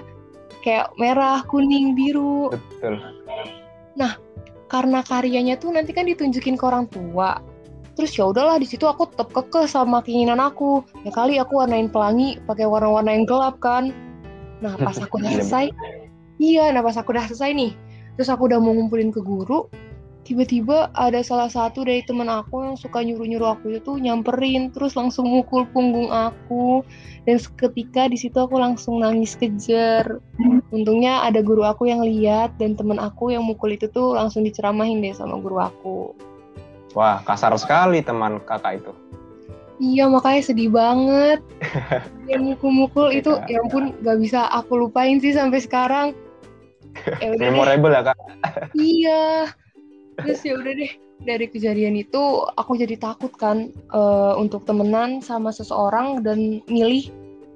Kayak 0.60 0.92
merah, 1.00 1.40
kuning, 1.48 1.96
biru. 1.96 2.52
Betul. 2.52 3.00
Nah, 3.96 4.20
karena 4.68 5.00
karyanya 5.00 5.56
tuh 5.56 5.72
nanti 5.72 5.96
kan 5.96 6.04
ditunjukin 6.04 6.60
ke 6.60 6.64
orang 6.68 6.84
tua. 6.92 7.40
Terus 7.96 8.12
ya 8.16 8.28
udahlah 8.28 8.60
di 8.60 8.68
situ 8.68 8.84
aku 8.84 9.08
tetap 9.08 9.32
kekeh 9.32 9.66
sama 9.66 10.04
keinginan 10.04 10.38
aku. 10.38 10.84
Ya 11.02 11.10
kali 11.10 11.40
aku 11.40 11.60
warnain 11.64 11.88
pelangi 11.88 12.36
pakai 12.44 12.68
warna-warna 12.68 13.16
yang 13.16 13.24
gelap 13.24 13.56
kan. 13.58 13.92
Nah, 14.60 14.76
pas 14.76 14.96
aku 15.00 15.20
selesai, 15.24 15.72
iya, 16.40 16.72
nah 16.72 16.80
pas 16.80 16.96
aku 16.96 17.12
udah 17.12 17.28
selesai 17.28 17.52
nih, 17.52 17.72
terus 18.16 18.32
aku 18.32 18.48
udah 18.48 18.56
mau 18.56 18.72
ngumpulin 18.72 19.12
ke 19.12 19.20
guru, 19.20 19.68
tiba-tiba 20.24 20.88
ada 20.96 21.20
salah 21.20 21.52
satu 21.52 21.84
dari 21.84 22.00
temen 22.06 22.32
aku 22.32 22.64
yang 22.64 22.76
suka 22.80 23.04
nyuruh-nyuruh 23.04 23.60
aku 23.60 23.76
itu 23.76 24.00
nyamperin, 24.00 24.72
terus 24.72 24.96
langsung 24.96 25.28
mukul 25.28 25.68
punggung 25.68 26.08
aku, 26.08 26.80
dan 27.28 27.36
seketika 27.36 28.08
di 28.08 28.16
situ 28.16 28.40
aku 28.40 28.56
langsung 28.56 29.04
nangis 29.04 29.36
kejar. 29.36 30.22
Untungnya 30.70 31.26
ada 31.26 31.44
guru 31.44 31.66
aku 31.66 31.90
yang 31.90 32.00
lihat 32.00 32.56
dan 32.56 32.78
temen 32.78 32.96
aku 32.96 33.34
yang 33.34 33.44
mukul 33.44 33.74
itu 33.74 33.90
tuh 33.90 34.16
langsung 34.16 34.46
diceramahin 34.46 35.02
deh 35.04 35.12
sama 35.12 35.36
guru 35.36 35.60
aku. 35.60 35.98
Wah, 36.94 37.22
kasar 37.22 37.54
sekali 37.54 38.02
teman 38.02 38.42
kakak 38.46 38.82
itu. 38.82 38.92
Iya 39.80 40.12
makanya 40.12 40.42
sedih 40.44 40.70
banget. 40.70 41.40
Dia 42.28 42.36
mukul-mukul 42.36 43.16
itu 43.16 43.32
ya 43.48 43.64
ampun 43.64 43.96
gak 44.04 44.20
bisa 44.20 44.44
aku 44.52 44.76
lupain 44.76 45.18
sih 45.18 45.32
sampai 45.32 45.58
sekarang. 45.58 46.12
Ya 47.20 47.30
Memorable 47.36 47.92
ya 47.92 48.02
kak. 48.12 48.18
iya. 48.76 49.48
Terus 50.20 50.40
ya 50.44 50.54
udah 50.58 50.72
deh 50.76 50.92
dari 51.20 51.46
kejadian 51.48 51.96
itu 52.00 52.48
aku 52.56 52.80
jadi 52.80 52.96
takut 52.96 53.32
kan 53.36 53.72
uh, 53.92 54.36
untuk 54.36 54.64
temenan 54.64 55.20
sama 55.20 55.52
seseorang 55.52 56.24
dan 56.24 56.64
milih 56.68 57.08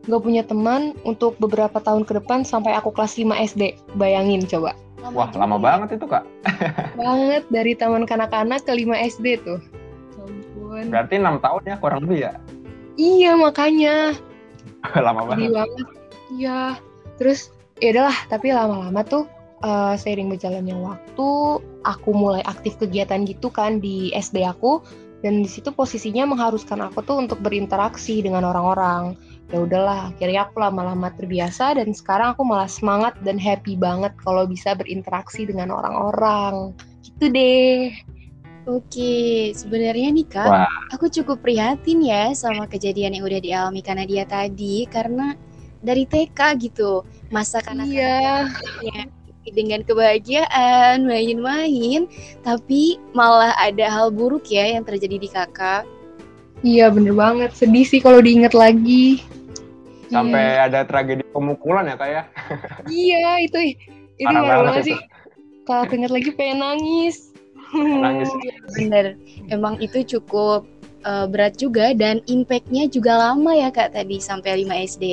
gak 0.05 0.21
punya 0.21 0.45
teman 0.45 0.93
untuk 1.09 1.37
beberapa 1.41 1.81
tahun 1.81 2.05
ke 2.05 2.21
depan 2.21 2.45
sampai 2.45 2.77
aku 2.77 2.93
kelas 2.93 3.17
5 3.17 3.33
SD. 3.57 3.63
Bayangin 3.97 4.45
coba. 4.45 4.77
Wah, 5.13 5.29
lama 5.37 5.61
banget 5.61 6.01
itu, 6.01 6.09
Kak. 6.09 6.25
banget 7.01 7.45
dari 7.53 7.77
taman 7.77 8.09
kanak-kanak 8.09 8.65
ke 8.65 8.73
5 8.73 8.89
SD 9.17 9.27
tuh 9.45 9.61
ampun. 10.75 10.91
Berarti 10.91 11.15
enam 11.21 11.37
tahun 11.39 11.63
ya 11.67 11.77
kurang 11.79 12.01
lebih 12.07 12.19
ya? 12.31 12.33
Iya 12.99 13.33
makanya. 13.39 13.97
lama 15.07 15.23
banget. 15.29 15.51
Iya. 16.35 16.79
Terus 17.19 17.54
ya 17.83 17.89
udahlah, 17.95 18.19
tapi 18.31 18.55
lama-lama 18.55 19.03
tuh 19.07 19.25
uh, 19.65 19.95
seiring 19.99 20.31
berjalannya 20.31 20.77
waktu, 20.79 21.29
aku 21.83 22.11
mulai 22.13 22.45
aktif 22.45 22.77
kegiatan 22.79 23.25
gitu 23.25 23.49
kan 23.49 23.81
di 23.81 24.13
SD 24.15 24.45
aku 24.45 24.85
dan 25.25 25.41
di 25.41 25.49
situ 25.49 25.73
posisinya 25.73 26.29
mengharuskan 26.29 26.85
aku 26.85 27.01
tuh 27.01 27.17
untuk 27.17 27.41
berinteraksi 27.41 28.21
dengan 28.21 28.45
orang-orang. 28.45 29.17
Ya 29.49 29.65
udahlah, 29.65 30.13
akhirnya 30.13 30.45
aku 30.49 30.61
lama-lama 30.61 31.09
terbiasa 31.17 31.81
dan 31.81 31.97
sekarang 31.97 32.37
aku 32.37 32.45
malah 32.45 32.69
semangat 32.69 33.17
dan 33.25 33.41
happy 33.41 33.73
banget 33.77 34.13
kalau 34.21 34.45
bisa 34.45 34.77
berinteraksi 34.77 35.49
dengan 35.49 35.73
orang-orang. 35.73 36.77
Gitu 37.01 37.33
deh. 37.33 37.89
Oke, 38.65 39.53
sebenarnya 39.53 40.09
nih 40.09 40.29
Kak, 40.29 40.49
Wah. 40.49 40.73
aku 40.89 41.13
cukup 41.13 41.45
prihatin 41.45 42.01
ya 42.01 42.33
sama 42.33 42.65
kejadian 42.65 43.17
yang 43.17 43.25
udah 43.29 43.41
dialami 43.41 43.85
karena 43.85 44.05
dia 44.09 44.25
tadi 44.25 44.89
karena 44.89 45.37
dari 45.85 46.09
TK 46.09 46.41
gitu, 46.65 47.05
masa 47.35 47.59
kanak 47.59 47.91
iya. 47.91 48.47
dengan 49.51 49.83
kebahagiaan, 49.83 51.05
main-main, 51.05 52.07
tapi 52.47 52.97
malah 53.13 53.53
ada 53.59 53.91
hal 53.91 54.15
buruk 54.15 54.47
ya 54.47 54.79
yang 54.79 54.87
terjadi 54.87 55.19
di 55.19 55.29
kakak. 55.29 55.83
Iya 56.63 56.89
bener 56.95 57.13
banget, 57.13 57.51
sedih 57.53 57.85
sih 57.85 57.99
kalau 57.99 58.23
diingat 58.23 58.55
lagi. 58.55 59.21
Sampai 60.09 60.63
iya. 60.63 60.71
ada 60.71 60.87
tragedi 60.87 61.27
pemukulan 61.35 61.91
ya 61.91 61.99
kak 61.99 62.09
ya? 62.09 62.23
iya 62.87 63.43
itu, 63.43 63.75
itu 64.17 64.31
parah 64.31 64.63
banget 64.63 64.95
sih. 64.95 64.99
Kalau 65.67 65.85
ingat 65.91 66.13
lagi 66.15 66.31
pengen 66.33 66.63
nangis 66.63 67.35
nangis 67.83 68.31
bener 68.79 69.19
emang 69.51 69.81
itu 69.83 70.05
cukup 70.17 70.67
uh, 71.03 71.27
berat 71.27 71.59
juga 71.59 71.93
dan 71.97 72.23
impactnya 72.31 72.87
juga 72.87 73.19
lama 73.19 73.53
ya 73.55 73.69
kak 73.75 73.97
tadi 73.97 74.23
sampai 74.23 74.63
5 74.67 74.91
SD 74.95 75.05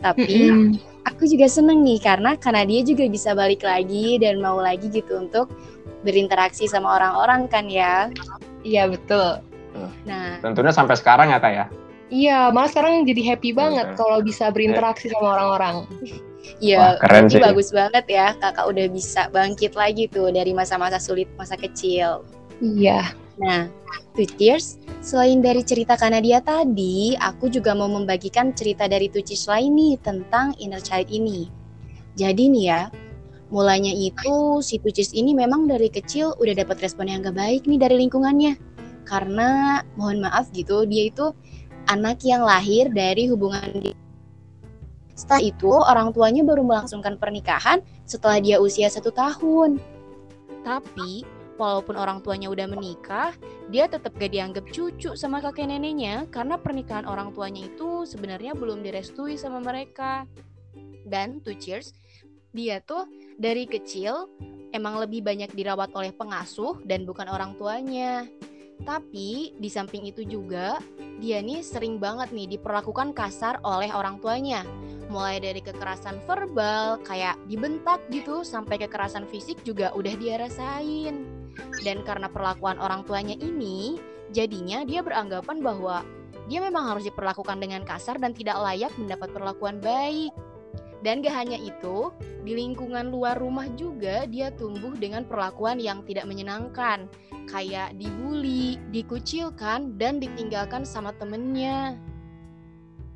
tapi 0.00 0.36
mm-hmm. 0.48 0.95
Aku 1.06 1.22
juga 1.30 1.46
seneng 1.46 1.86
nih 1.86 2.02
karena 2.02 2.34
karena 2.34 2.66
dia 2.66 2.82
juga 2.82 3.06
bisa 3.06 3.32
balik 3.32 3.62
lagi 3.62 4.18
dan 4.18 4.42
mau 4.42 4.58
lagi 4.58 4.90
gitu 4.90 5.22
untuk 5.22 5.46
berinteraksi 6.02 6.66
sama 6.66 6.98
orang-orang 6.98 7.46
kan 7.46 7.70
ya 7.70 8.10
iya 8.66 8.90
betul 8.90 9.38
nah 10.02 10.42
tentunya 10.42 10.74
sampai 10.74 10.98
sekarang 10.98 11.30
ya 11.30 11.38
kak 11.38 11.54
ya 11.54 11.66
Iya, 12.06 12.54
malah 12.54 12.70
sekarang 12.70 13.02
jadi 13.02 13.34
happy 13.34 13.50
banget 13.50 13.82
okay. 13.90 13.98
kalau 13.98 14.22
bisa 14.22 14.46
berinteraksi 14.54 15.10
sama 15.10 15.38
orang-orang. 15.38 15.76
Iya, 16.62 16.94
keren 17.02 17.26
sih. 17.26 17.42
bagus 17.42 17.74
banget 17.74 18.06
ya 18.06 18.30
kakak 18.38 18.70
udah 18.70 18.86
bisa 18.86 19.26
bangkit 19.34 19.74
lagi 19.74 20.06
tuh 20.06 20.30
dari 20.30 20.54
masa-masa 20.54 21.02
sulit 21.02 21.26
masa 21.34 21.58
kecil. 21.58 22.22
Iya. 22.62 23.10
Nah, 23.36 23.68
Two 24.16 24.24
Cheers, 24.24 24.80
selain 25.04 25.44
dari 25.44 25.60
cerita 25.60 25.92
Kanadia 25.96 26.40
tadi, 26.40 27.12
aku 27.20 27.52
juga 27.52 27.76
mau 27.76 27.88
membagikan 27.88 28.56
cerita 28.56 28.88
dari 28.88 29.12
Two 29.12 29.20
Cheers 29.20 29.44
lain 29.48 29.76
nih 29.76 29.94
tentang 30.00 30.56
inner 30.56 30.80
child 30.80 31.12
ini. 31.12 31.52
Jadi 32.16 32.48
nih 32.48 32.64
ya, 32.64 32.82
mulanya 33.52 33.92
itu 33.92 34.64
si 34.64 34.80
Two 34.80 34.88
Cheers 34.88 35.12
ini 35.12 35.36
memang 35.36 35.68
dari 35.68 35.92
kecil 35.92 36.32
udah 36.40 36.54
dapat 36.56 36.80
respon 36.80 37.12
yang 37.12 37.20
gak 37.20 37.36
baik 37.36 37.68
nih 37.68 37.76
dari 37.76 38.00
lingkungannya. 38.00 38.56
Karena 39.04 39.80
mohon 40.00 40.24
maaf 40.24 40.48
gitu, 40.56 40.88
dia 40.88 41.12
itu 41.12 41.36
anak 41.92 42.24
yang 42.24 42.40
lahir 42.42 42.88
dari 42.88 43.28
hubungan 43.28 43.94
setelah 45.16 45.42
itu, 45.48 45.72
orang 45.72 46.12
tuanya 46.12 46.44
baru 46.44 46.60
melangsungkan 46.60 47.16
pernikahan 47.16 47.80
setelah 48.04 48.36
dia 48.36 48.60
usia 48.60 48.92
satu 48.92 49.08
tahun. 49.08 49.80
Tapi, 50.60 51.24
walaupun 51.56 51.96
orang 51.96 52.20
tuanya 52.20 52.52
udah 52.52 52.68
menikah, 52.68 53.32
dia 53.72 53.88
tetap 53.88 54.14
gak 54.16 54.32
dianggap 54.32 54.64
cucu 54.70 55.16
sama 55.16 55.40
kakek 55.40 55.68
neneknya 55.68 56.28
karena 56.28 56.60
pernikahan 56.60 57.08
orang 57.08 57.32
tuanya 57.32 57.66
itu 57.66 58.04
sebenarnya 58.08 58.54
belum 58.56 58.84
direstui 58.84 59.40
sama 59.40 59.60
mereka. 59.60 60.24
Dan 61.06 61.40
to 61.40 61.56
cheers, 61.56 61.96
dia 62.56 62.80
tuh 62.80 63.04
dari 63.36 63.68
kecil 63.68 64.32
emang 64.72 65.00
lebih 65.00 65.24
banyak 65.24 65.52
dirawat 65.52 65.92
oleh 65.96 66.12
pengasuh 66.12 66.80
dan 66.84 67.04
bukan 67.08 67.28
orang 67.28 67.56
tuanya. 67.56 68.28
Tapi 68.84 69.56
di 69.56 69.68
samping 69.72 70.04
itu 70.04 70.20
juga 70.24 70.76
dia 71.16 71.40
nih 71.40 71.64
sering 71.64 71.96
banget 71.96 72.28
nih 72.32 72.56
diperlakukan 72.56 73.16
kasar 73.16 73.56
oleh 73.64 73.88
orang 73.92 74.20
tuanya. 74.20 74.64
Mulai 75.08 75.40
dari 75.40 75.60
kekerasan 75.64 76.20
verbal 76.28 77.00
kayak 77.06 77.40
dibentak 77.48 78.04
gitu 78.12 78.44
sampai 78.44 78.76
kekerasan 78.76 79.24
fisik 79.30 79.56
juga 79.64 79.94
udah 79.96 80.14
dia 80.18 80.36
rasain. 80.36 81.35
Dan 81.84 82.02
karena 82.02 82.26
perlakuan 82.26 82.76
orang 82.80 83.06
tuanya 83.06 83.36
ini, 83.38 84.00
jadinya 84.34 84.82
dia 84.82 85.00
beranggapan 85.00 85.62
bahwa 85.62 86.02
dia 86.46 86.62
memang 86.62 86.94
harus 86.94 87.06
diperlakukan 87.06 87.58
dengan 87.58 87.82
kasar 87.82 88.18
dan 88.22 88.30
tidak 88.30 88.58
layak 88.58 88.92
mendapat 88.98 89.30
perlakuan 89.34 89.82
baik. 89.82 90.30
Dan 91.04 91.22
gak 91.22 91.38
hanya 91.38 91.58
itu, 91.60 92.10
di 92.42 92.56
lingkungan 92.56 93.14
luar 93.14 93.38
rumah 93.38 93.68
juga 93.78 94.26
dia 94.26 94.50
tumbuh 94.50 94.94
dengan 94.96 95.22
perlakuan 95.22 95.78
yang 95.78 96.02
tidak 96.02 96.26
menyenangkan, 96.26 97.06
kayak 97.46 97.94
dibully, 97.94 98.80
dikucilkan, 98.90 99.94
dan 100.00 100.18
ditinggalkan 100.18 100.82
sama 100.82 101.14
temennya. 101.14 101.94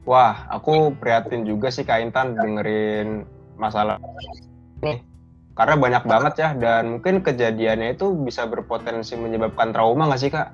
Wah, 0.07 0.47
aku 0.51 0.95
prihatin 0.97 1.43
juga 1.43 1.69
sih 1.69 1.83
Kak 1.83 2.01
Intan 2.01 2.39
dengerin 2.39 3.27
masalah 3.59 3.99
ini. 4.81 5.10
Karena 5.61 5.77
banyak 5.77 6.05
banget 6.09 6.35
ya, 6.41 6.49
dan 6.57 6.97
mungkin 6.97 7.21
kejadiannya 7.21 7.93
itu 7.93 8.17
bisa 8.17 8.49
berpotensi 8.49 9.13
menyebabkan 9.13 9.77
trauma 9.77 10.09
nggak 10.09 10.21
sih 10.25 10.33
Kak? 10.33 10.49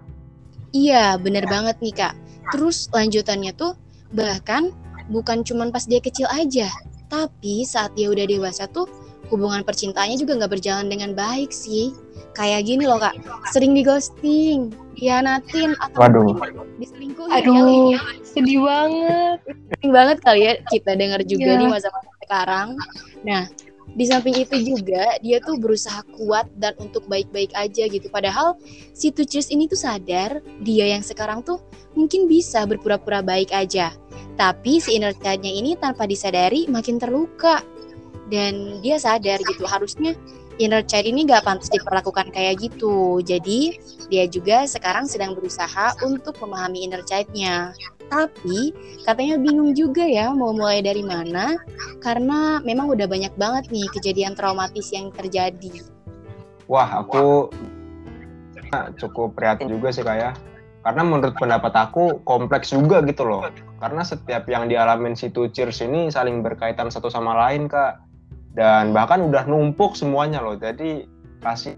Iya, 0.74 1.14
bener 1.22 1.46
banget 1.46 1.78
nih 1.78 1.94
Kak. 1.94 2.18
Terus 2.50 2.90
lanjutannya 2.90 3.54
tuh, 3.54 3.78
bahkan 4.10 4.74
bukan 5.06 5.46
cuma 5.46 5.70
pas 5.70 5.86
dia 5.86 6.02
kecil 6.02 6.26
aja, 6.26 6.66
tapi 7.06 7.62
saat 7.62 7.94
dia 7.94 8.10
udah 8.10 8.26
dewasa 8.26 8.66
tuh 8.66 8.90
hubungan 9.30 9.62
percintaannya 9.62 10.18
juga 10.18 10.42
nggak 10.42 10.58
berjalan 10.58 10.90
dengan 10.90 11.14
baik 11.14 11.54
sih. 11.54 11.94
Kayak 12.34 12.66
gini 12.66 12.90
loh 12.90 12.98
kak, 12.98 13.14
sering 13.54 13.78
di 13.78 13.86
ghosting, 13.86 14.74
dianatin 14.98 15.78
atau 15.86 16.02
Waduh. 16.02 16.34
diselingkuhin. 16.82 17.30
Aduh, 17.30 17.94
ya, 17.94 18.02
sedih 18.26 18.58
banget. 18.58 19.38
Sering 19.70 19.90
banget 19.94 20.18
kali 20.18 20.40
ya 20.50 20.52
kita 20.66 20.98
dengar 20.98 21.22
juga 21.22 21.54
yeah. 21.54 21.60
nih 21.62 21.68
masa-masa 21.70 22.10
sekarang. 22.26 22.68
Nah, 23.24 23.48
di 23.94 24.04
samping 24.04 24.34
itu 24.34 24.56
juga 24.60 25.14
dia 25.22 25.38
tuh 25.38 25.56
berusaha 25.56 26.02
kuat 26.18 26.50
dan 26.58 26.74
untuk 26.82 27.06
baik-baik 27.06 27.54
aja 27.54 27.86
gitu. 27.86 28.10
Padahal 28.10 28.58
si 28.92 29.14
Tucis 29.14 29.48
ini 29.54 29.70
tuh 29.70 29.78
sadar 29.78 30.42
dia 30.66 30.90
yang 30.90 31.06
sekarang 31.06 31.46
tuh 31.46 31.62
mungkin 31.94 32.26
bisa 32.26 32.66
berpura-pura 32.66 33.22
baik 33.22 33.54
aja. 33.54 33.94
Tapi 34.36 34.82
si 34.82 35.00
inner 35.00 35.16
child-nya 35.16 35.48
ini 35.48 35.78
tanpa 35.78 36.04
disadari 36.04 36.66
makin 36.66 36.98
terluka. 36.98 37.62
Dan 38.26 38.82
dia 38.82 38.98
sadar 38.98 39.38
gitu 39.38 39.62
harusnya 39.70 40.18
inner 40.56 40.82
child 40.84 41.06
ini 41.08 41.28
gak 41.28 41.44
pantas 41.44 41.68
diperlakukan 41.68 42.32
kayak 42.32 42.60
gitu. 42.60 43.20
Jadi 43.20 43.76
dia 44.08 44.24
juga 44.28 44.64
sekarang 44.64 45.04
sedang 45.10 45.36
berusaha 45.36 45.96
untuk 46.04 46.36
memahami 46.40 46.88
inner 46.88 47.04
childnya. 47.04 47.76
Tapi 48.06 48.70
katanya 49.02 49.36
bingung 49.42 49.74
juga 49.74 50.06
ya 50.06 50.30
mau 50.30 50.54
mulai 50.54 50.78
dari 50.78 51.02
mana 51.02 51.58
karena 51.98 52.62
memang 52.62 52.86
udah 52.94 53.10
banyak 53.10 53.34
banget 53.34 53.64
nih 53.74 53.90
kejadian 53.90 54.38
traumatis 54.38 54.94
yang 54.94 55.10
terjadi. 55.10 55.82
Wah, 56.70 57.02
aku 57.02 57.50
cukup 58.98 59.34
prihatin 59.34 59.70
juga 59.70 59.94
sih 59.94 60.04
kayak 60.04 60.34
ya. 60.36 60.42
karena 60.86 61.02
menurut 61.02 61.34
pendapat 61.34 61.74
aku 61.74 62.22
kompleks 62.22 62.70
juga 62.70 63.02
gitu 63.02 63.26
loh 63.26 63.42
karena 63.82 64.06
setiap 64.06 64.46
yang 64.46 64.70
dialamin 64.70 65.18
si 65.18 65.34
two 65.34 65.50
cheers 65.50 65.82
ini 65.82 66.06
saling 66.14 66.46
berkaitan 66.46 66.86
satu 66.86 67.10
sama 67.10 67.34
lain 67.34 67.66
kak 67.66 68.05
dan 68.56 68.96
bahkan 68.96 69.20
udah 69.20 69.44
numpuk 69.44 69.92
semuanya 69.94 70.40
loh. 70.40 70.56
Jadi 70.56 71.04
kasih 71.44 71.76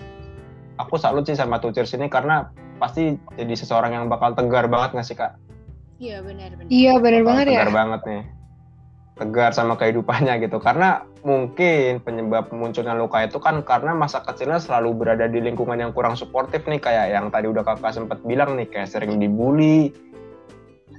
aku 0.79 0.95
salut 0.95 1.27
sih 1.27 1.35
sama 1.35 1.59
two 1.59 1.75
cheers 1.75 1.91
ini 1.99 2.07
karena 2.07 2.55
pasti 2.79 3.19
jadi 3.35 3.59
seseorang 3.59 3.91
yang 3.91 4.07
bakal 4.07 4.33
tegar 4.39 4.71
banget 4.71 4.95
nggak 4.95 5.07
sih 5.11 5.19
kak? 5.19 5.35
Iya 5.99 6.23
benar 6.23 6.55
benar. 6.55 6.71
Iya 6.71 6.95
benar 7.03 7.23
banget 7.27 7.45
tegar 7.45 7.51
ya. 7.51 7.59
tegar 7.59 7.75
banget 7.75 8.01
nih. 8.07 8.23
Tegar 9.19 9.51
sama 9.51 9.75
kehidupannya 9.75 10.35
gitu. 10.47 10.63
Karena 10.63 11.03
mungkin 11.27 11.99
penyebab 12.07 12.55
munculnya 12.55 12.95
luka 12.95 13.27
itu 13.27 13.43
kan 13.43 13.59
karena 13.67 13.99
masa 13.99 14.23
kecilnya 14.23 14.63
selalu 14.63 14.95
berada 14.95 15.27
di 15.27 15.43
lingkungan 15.43 15.83
yang 15.83 15.91
kurang 15.91 16.15
suportif 16.15 16.63
nih 16.71 16.79
kayak 16.79 17.11
yang 17.11 17.27
tadi 17.35 17.51
udah 17.51 17.67
kakak 17.67 17.91
sempat 17.91 18.23
bilang 18.23 18.55
nih 18.55 18.71
kayak 18.71 18.87
sering 18.87 19.19
dibully 19.19 19.91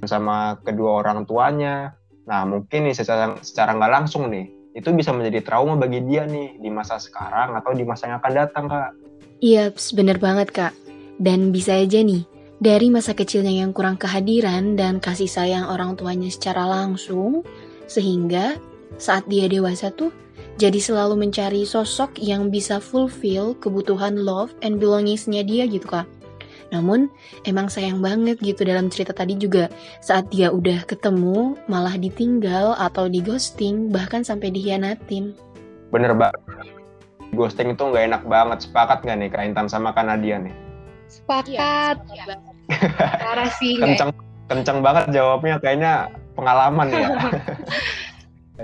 sama 0.04 0.60
kedua 0.60 1.00
orang 1.00 1.24
tuanya. 1.24 1.96
Nah 2.28 2.44
mungkin 2.44 2.84
nih 2.84 2.92
secara 2.92 3.40
secara 3.40 3.72
nggak 3.72 3.92
langsung 4.04 4.28
nih 4.28 4.59
itu 4.80 4.90
bisa 4.96 5.12
menjadi 5.12 5.44
trauma 5.44 5.76
bagi 5.76 6.00
dia 6.08 6.24
nih 6.24 6.56
di 6.56 6.70
masa 6.72 6.96
sekarang 6.96 7.52
atau 7.54 7.76
di 7.76 7.84
masa 7.84 8.08
yang 8.08 8.18
akan 8.18 8.32
datang 8.32 8.64
kak 8.66 8.90
iya 9.44 9.68
bener 9.94 10.16
banget 10.16 10.48
kak 10.50 10.72
dan 11.20 11.52
bisa 11.52 11.76
aja 11.76 12.00
nih 12.00 12.24
dari 12.60 12.88
masa 12.88 13.12
kecilnya 13.12 13.52
yang 13.64 13.76
kurang 13.76 14.00
kehadiran 14.00 14.76
dan 14.76 15.00
kasih 15.00 15.28
sayang 15.28 15.68
orang 15.68 15.96
tuanya 15.96 16.28
secara 16.32 16.64
langsung 16.64 17.44
sehingga 17.84 18.56
saat 18.96 19.24
dia 19.28 19.48
dewasa 19.48 19.92
tuh 19.92 20.12
jadi 20.60 20.76
selalu 20.76 21.16
mencari 21.16 21.64
sosok 21.64 22.20
yang 22.20 22.52
bisa 22.52 22.84
fulfill 22.84 23.56
kebutuhan 23.56 24.20
love 24.20 24.52
and 24.60 24.76
belongingsnya 24.76 25.40
dia 25.40 25.64
gitu 25.64 25.88
kak. 25.88 26.04
Namun 26.70 27.10
emang 27.46 27.66
sayang 27.66 27.98
banget 27.98 28.38
gitu 28.42 28.62
dalam 28.62 28.90
cerita 28.90 29.10
tadi 29.10 29.34
juga 29.38 29.70
saat 30.02 30.30
dia 30.30 30.50
udah 30.54 30.86
ketemu 30.86 31.58
malah 31.66 31.94
ditinggal 31.98 32.78
atau 32.78 33.10
di 33.10 33.22
ghosting 33.22 33.90
bahkan 33.90 34.22
sampai 34.22 34.54
dihianatin. 34.54 35.34
Bener 35.90 36.14
mbak, 36.14 36.34
ghosting 37.34 37.74
itu 37.74 37.82
nggak 37.82 38.04
enak 38.10 38.22
banget. 38.26 38.58
Sepakat 38.66 39.02
nggak 39.02 39.16
nih 39.18 39.28
Kak 39.30 39.42
Intan 39.50 39.66
sama 39.66 39.90
Kanadia 39.90 40.38
nih? 40.38 40.54
Sepakat. 41.10 41.98
Iya, 42.14 42.38
Parah 43.26 43.50
sih. 43.58 43.82
Kenceng, 43.82 44.14
kenceng 44.46 44.78
banget 44.78 45.10
jawabnya 45.10 45.58
kayaknya 45.58 45.92
pengalaman 46.38 46.88
ya. 46.94 47.08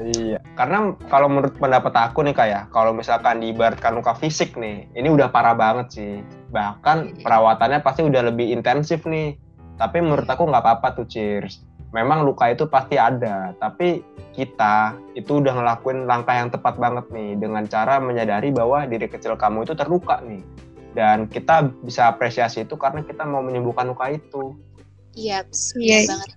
iya, 0.02 0.38
karena 0.58 0.92
kalau 1.08 1.30
menurut 1.30 1.56
pendapat 1.56 1.94
aku 1.94 2.26
nih 2.26 2.34
kayak, 2.36 2.50
ya, 2.50 2.60
kalau 2.74 2.92
misalkan 2.92 3.40
diibaratkan 3.40 3.96
luka 3.96 4.12
fisik 4.18 4.58
nih, 4.58 4.88
ini 4.92 5.08
udah 5.08 5.30
parah 5.30 5.56
banget 5.56 5.86
sih. 5.94 6.14
Bahkan 6.52 6.96
iya. 7.06 7.22
perawatannya 7.22 7.80
pasti 7.80 8.02
udah 8.04 8.28
lebih 8.28 8.52
intensif 8.52 9.06
nih. 9.08 9.38
Tapi 9.76 10.00
menurut 10.00 10.26
aku 10.26 10.48
nggak 10.48 10.64
apa-apa 10.64 10.88
tuh 11.00 11.06
cheers. 11.08 11.62
Memang 11.94 12.26
luka 12.26 12.50
itu 12.50 12.68
pasti 12.68 13.00
ada, 13.00 13.56
tapi 13.56 14.04
kita 14.36 14.98
itu 15.16 15.40
udah 15.40 15.54
ngelakuin 15.56 16.04
langkah 16.04 16.36
yang 16.36 16.52
tepat 16.52 16.76
banget 16.76 17.08
nih 17.08 17.40
dengan 17.40 17.64
cara 17.64 17.96
menyadari 17.96 18.52
bahwa 18.52 18.84
diri 18.84 19.08
kecil 19.08 19.38
kamu 19.38 19.64
itu 19.64 19.72
terluka 19.72 20.20
nih. 20.20 20.44
Dan 20.92 21.28
kita 21.28 21.72
bisa 21.84 22.08
apresiasi 22.08 22.68
itu 22.68 22.76
karena 22.76 23.00
kita 23.00 23.24
mau 23.24 23.40
menyembuhkan 23.40 23.88
luka 23.88 24.12
itu. 24.12 24.56
Iya, 25.16 25.44
yep, 25.44 25.48
iya 25.80 25.98
banget 26.04 26.30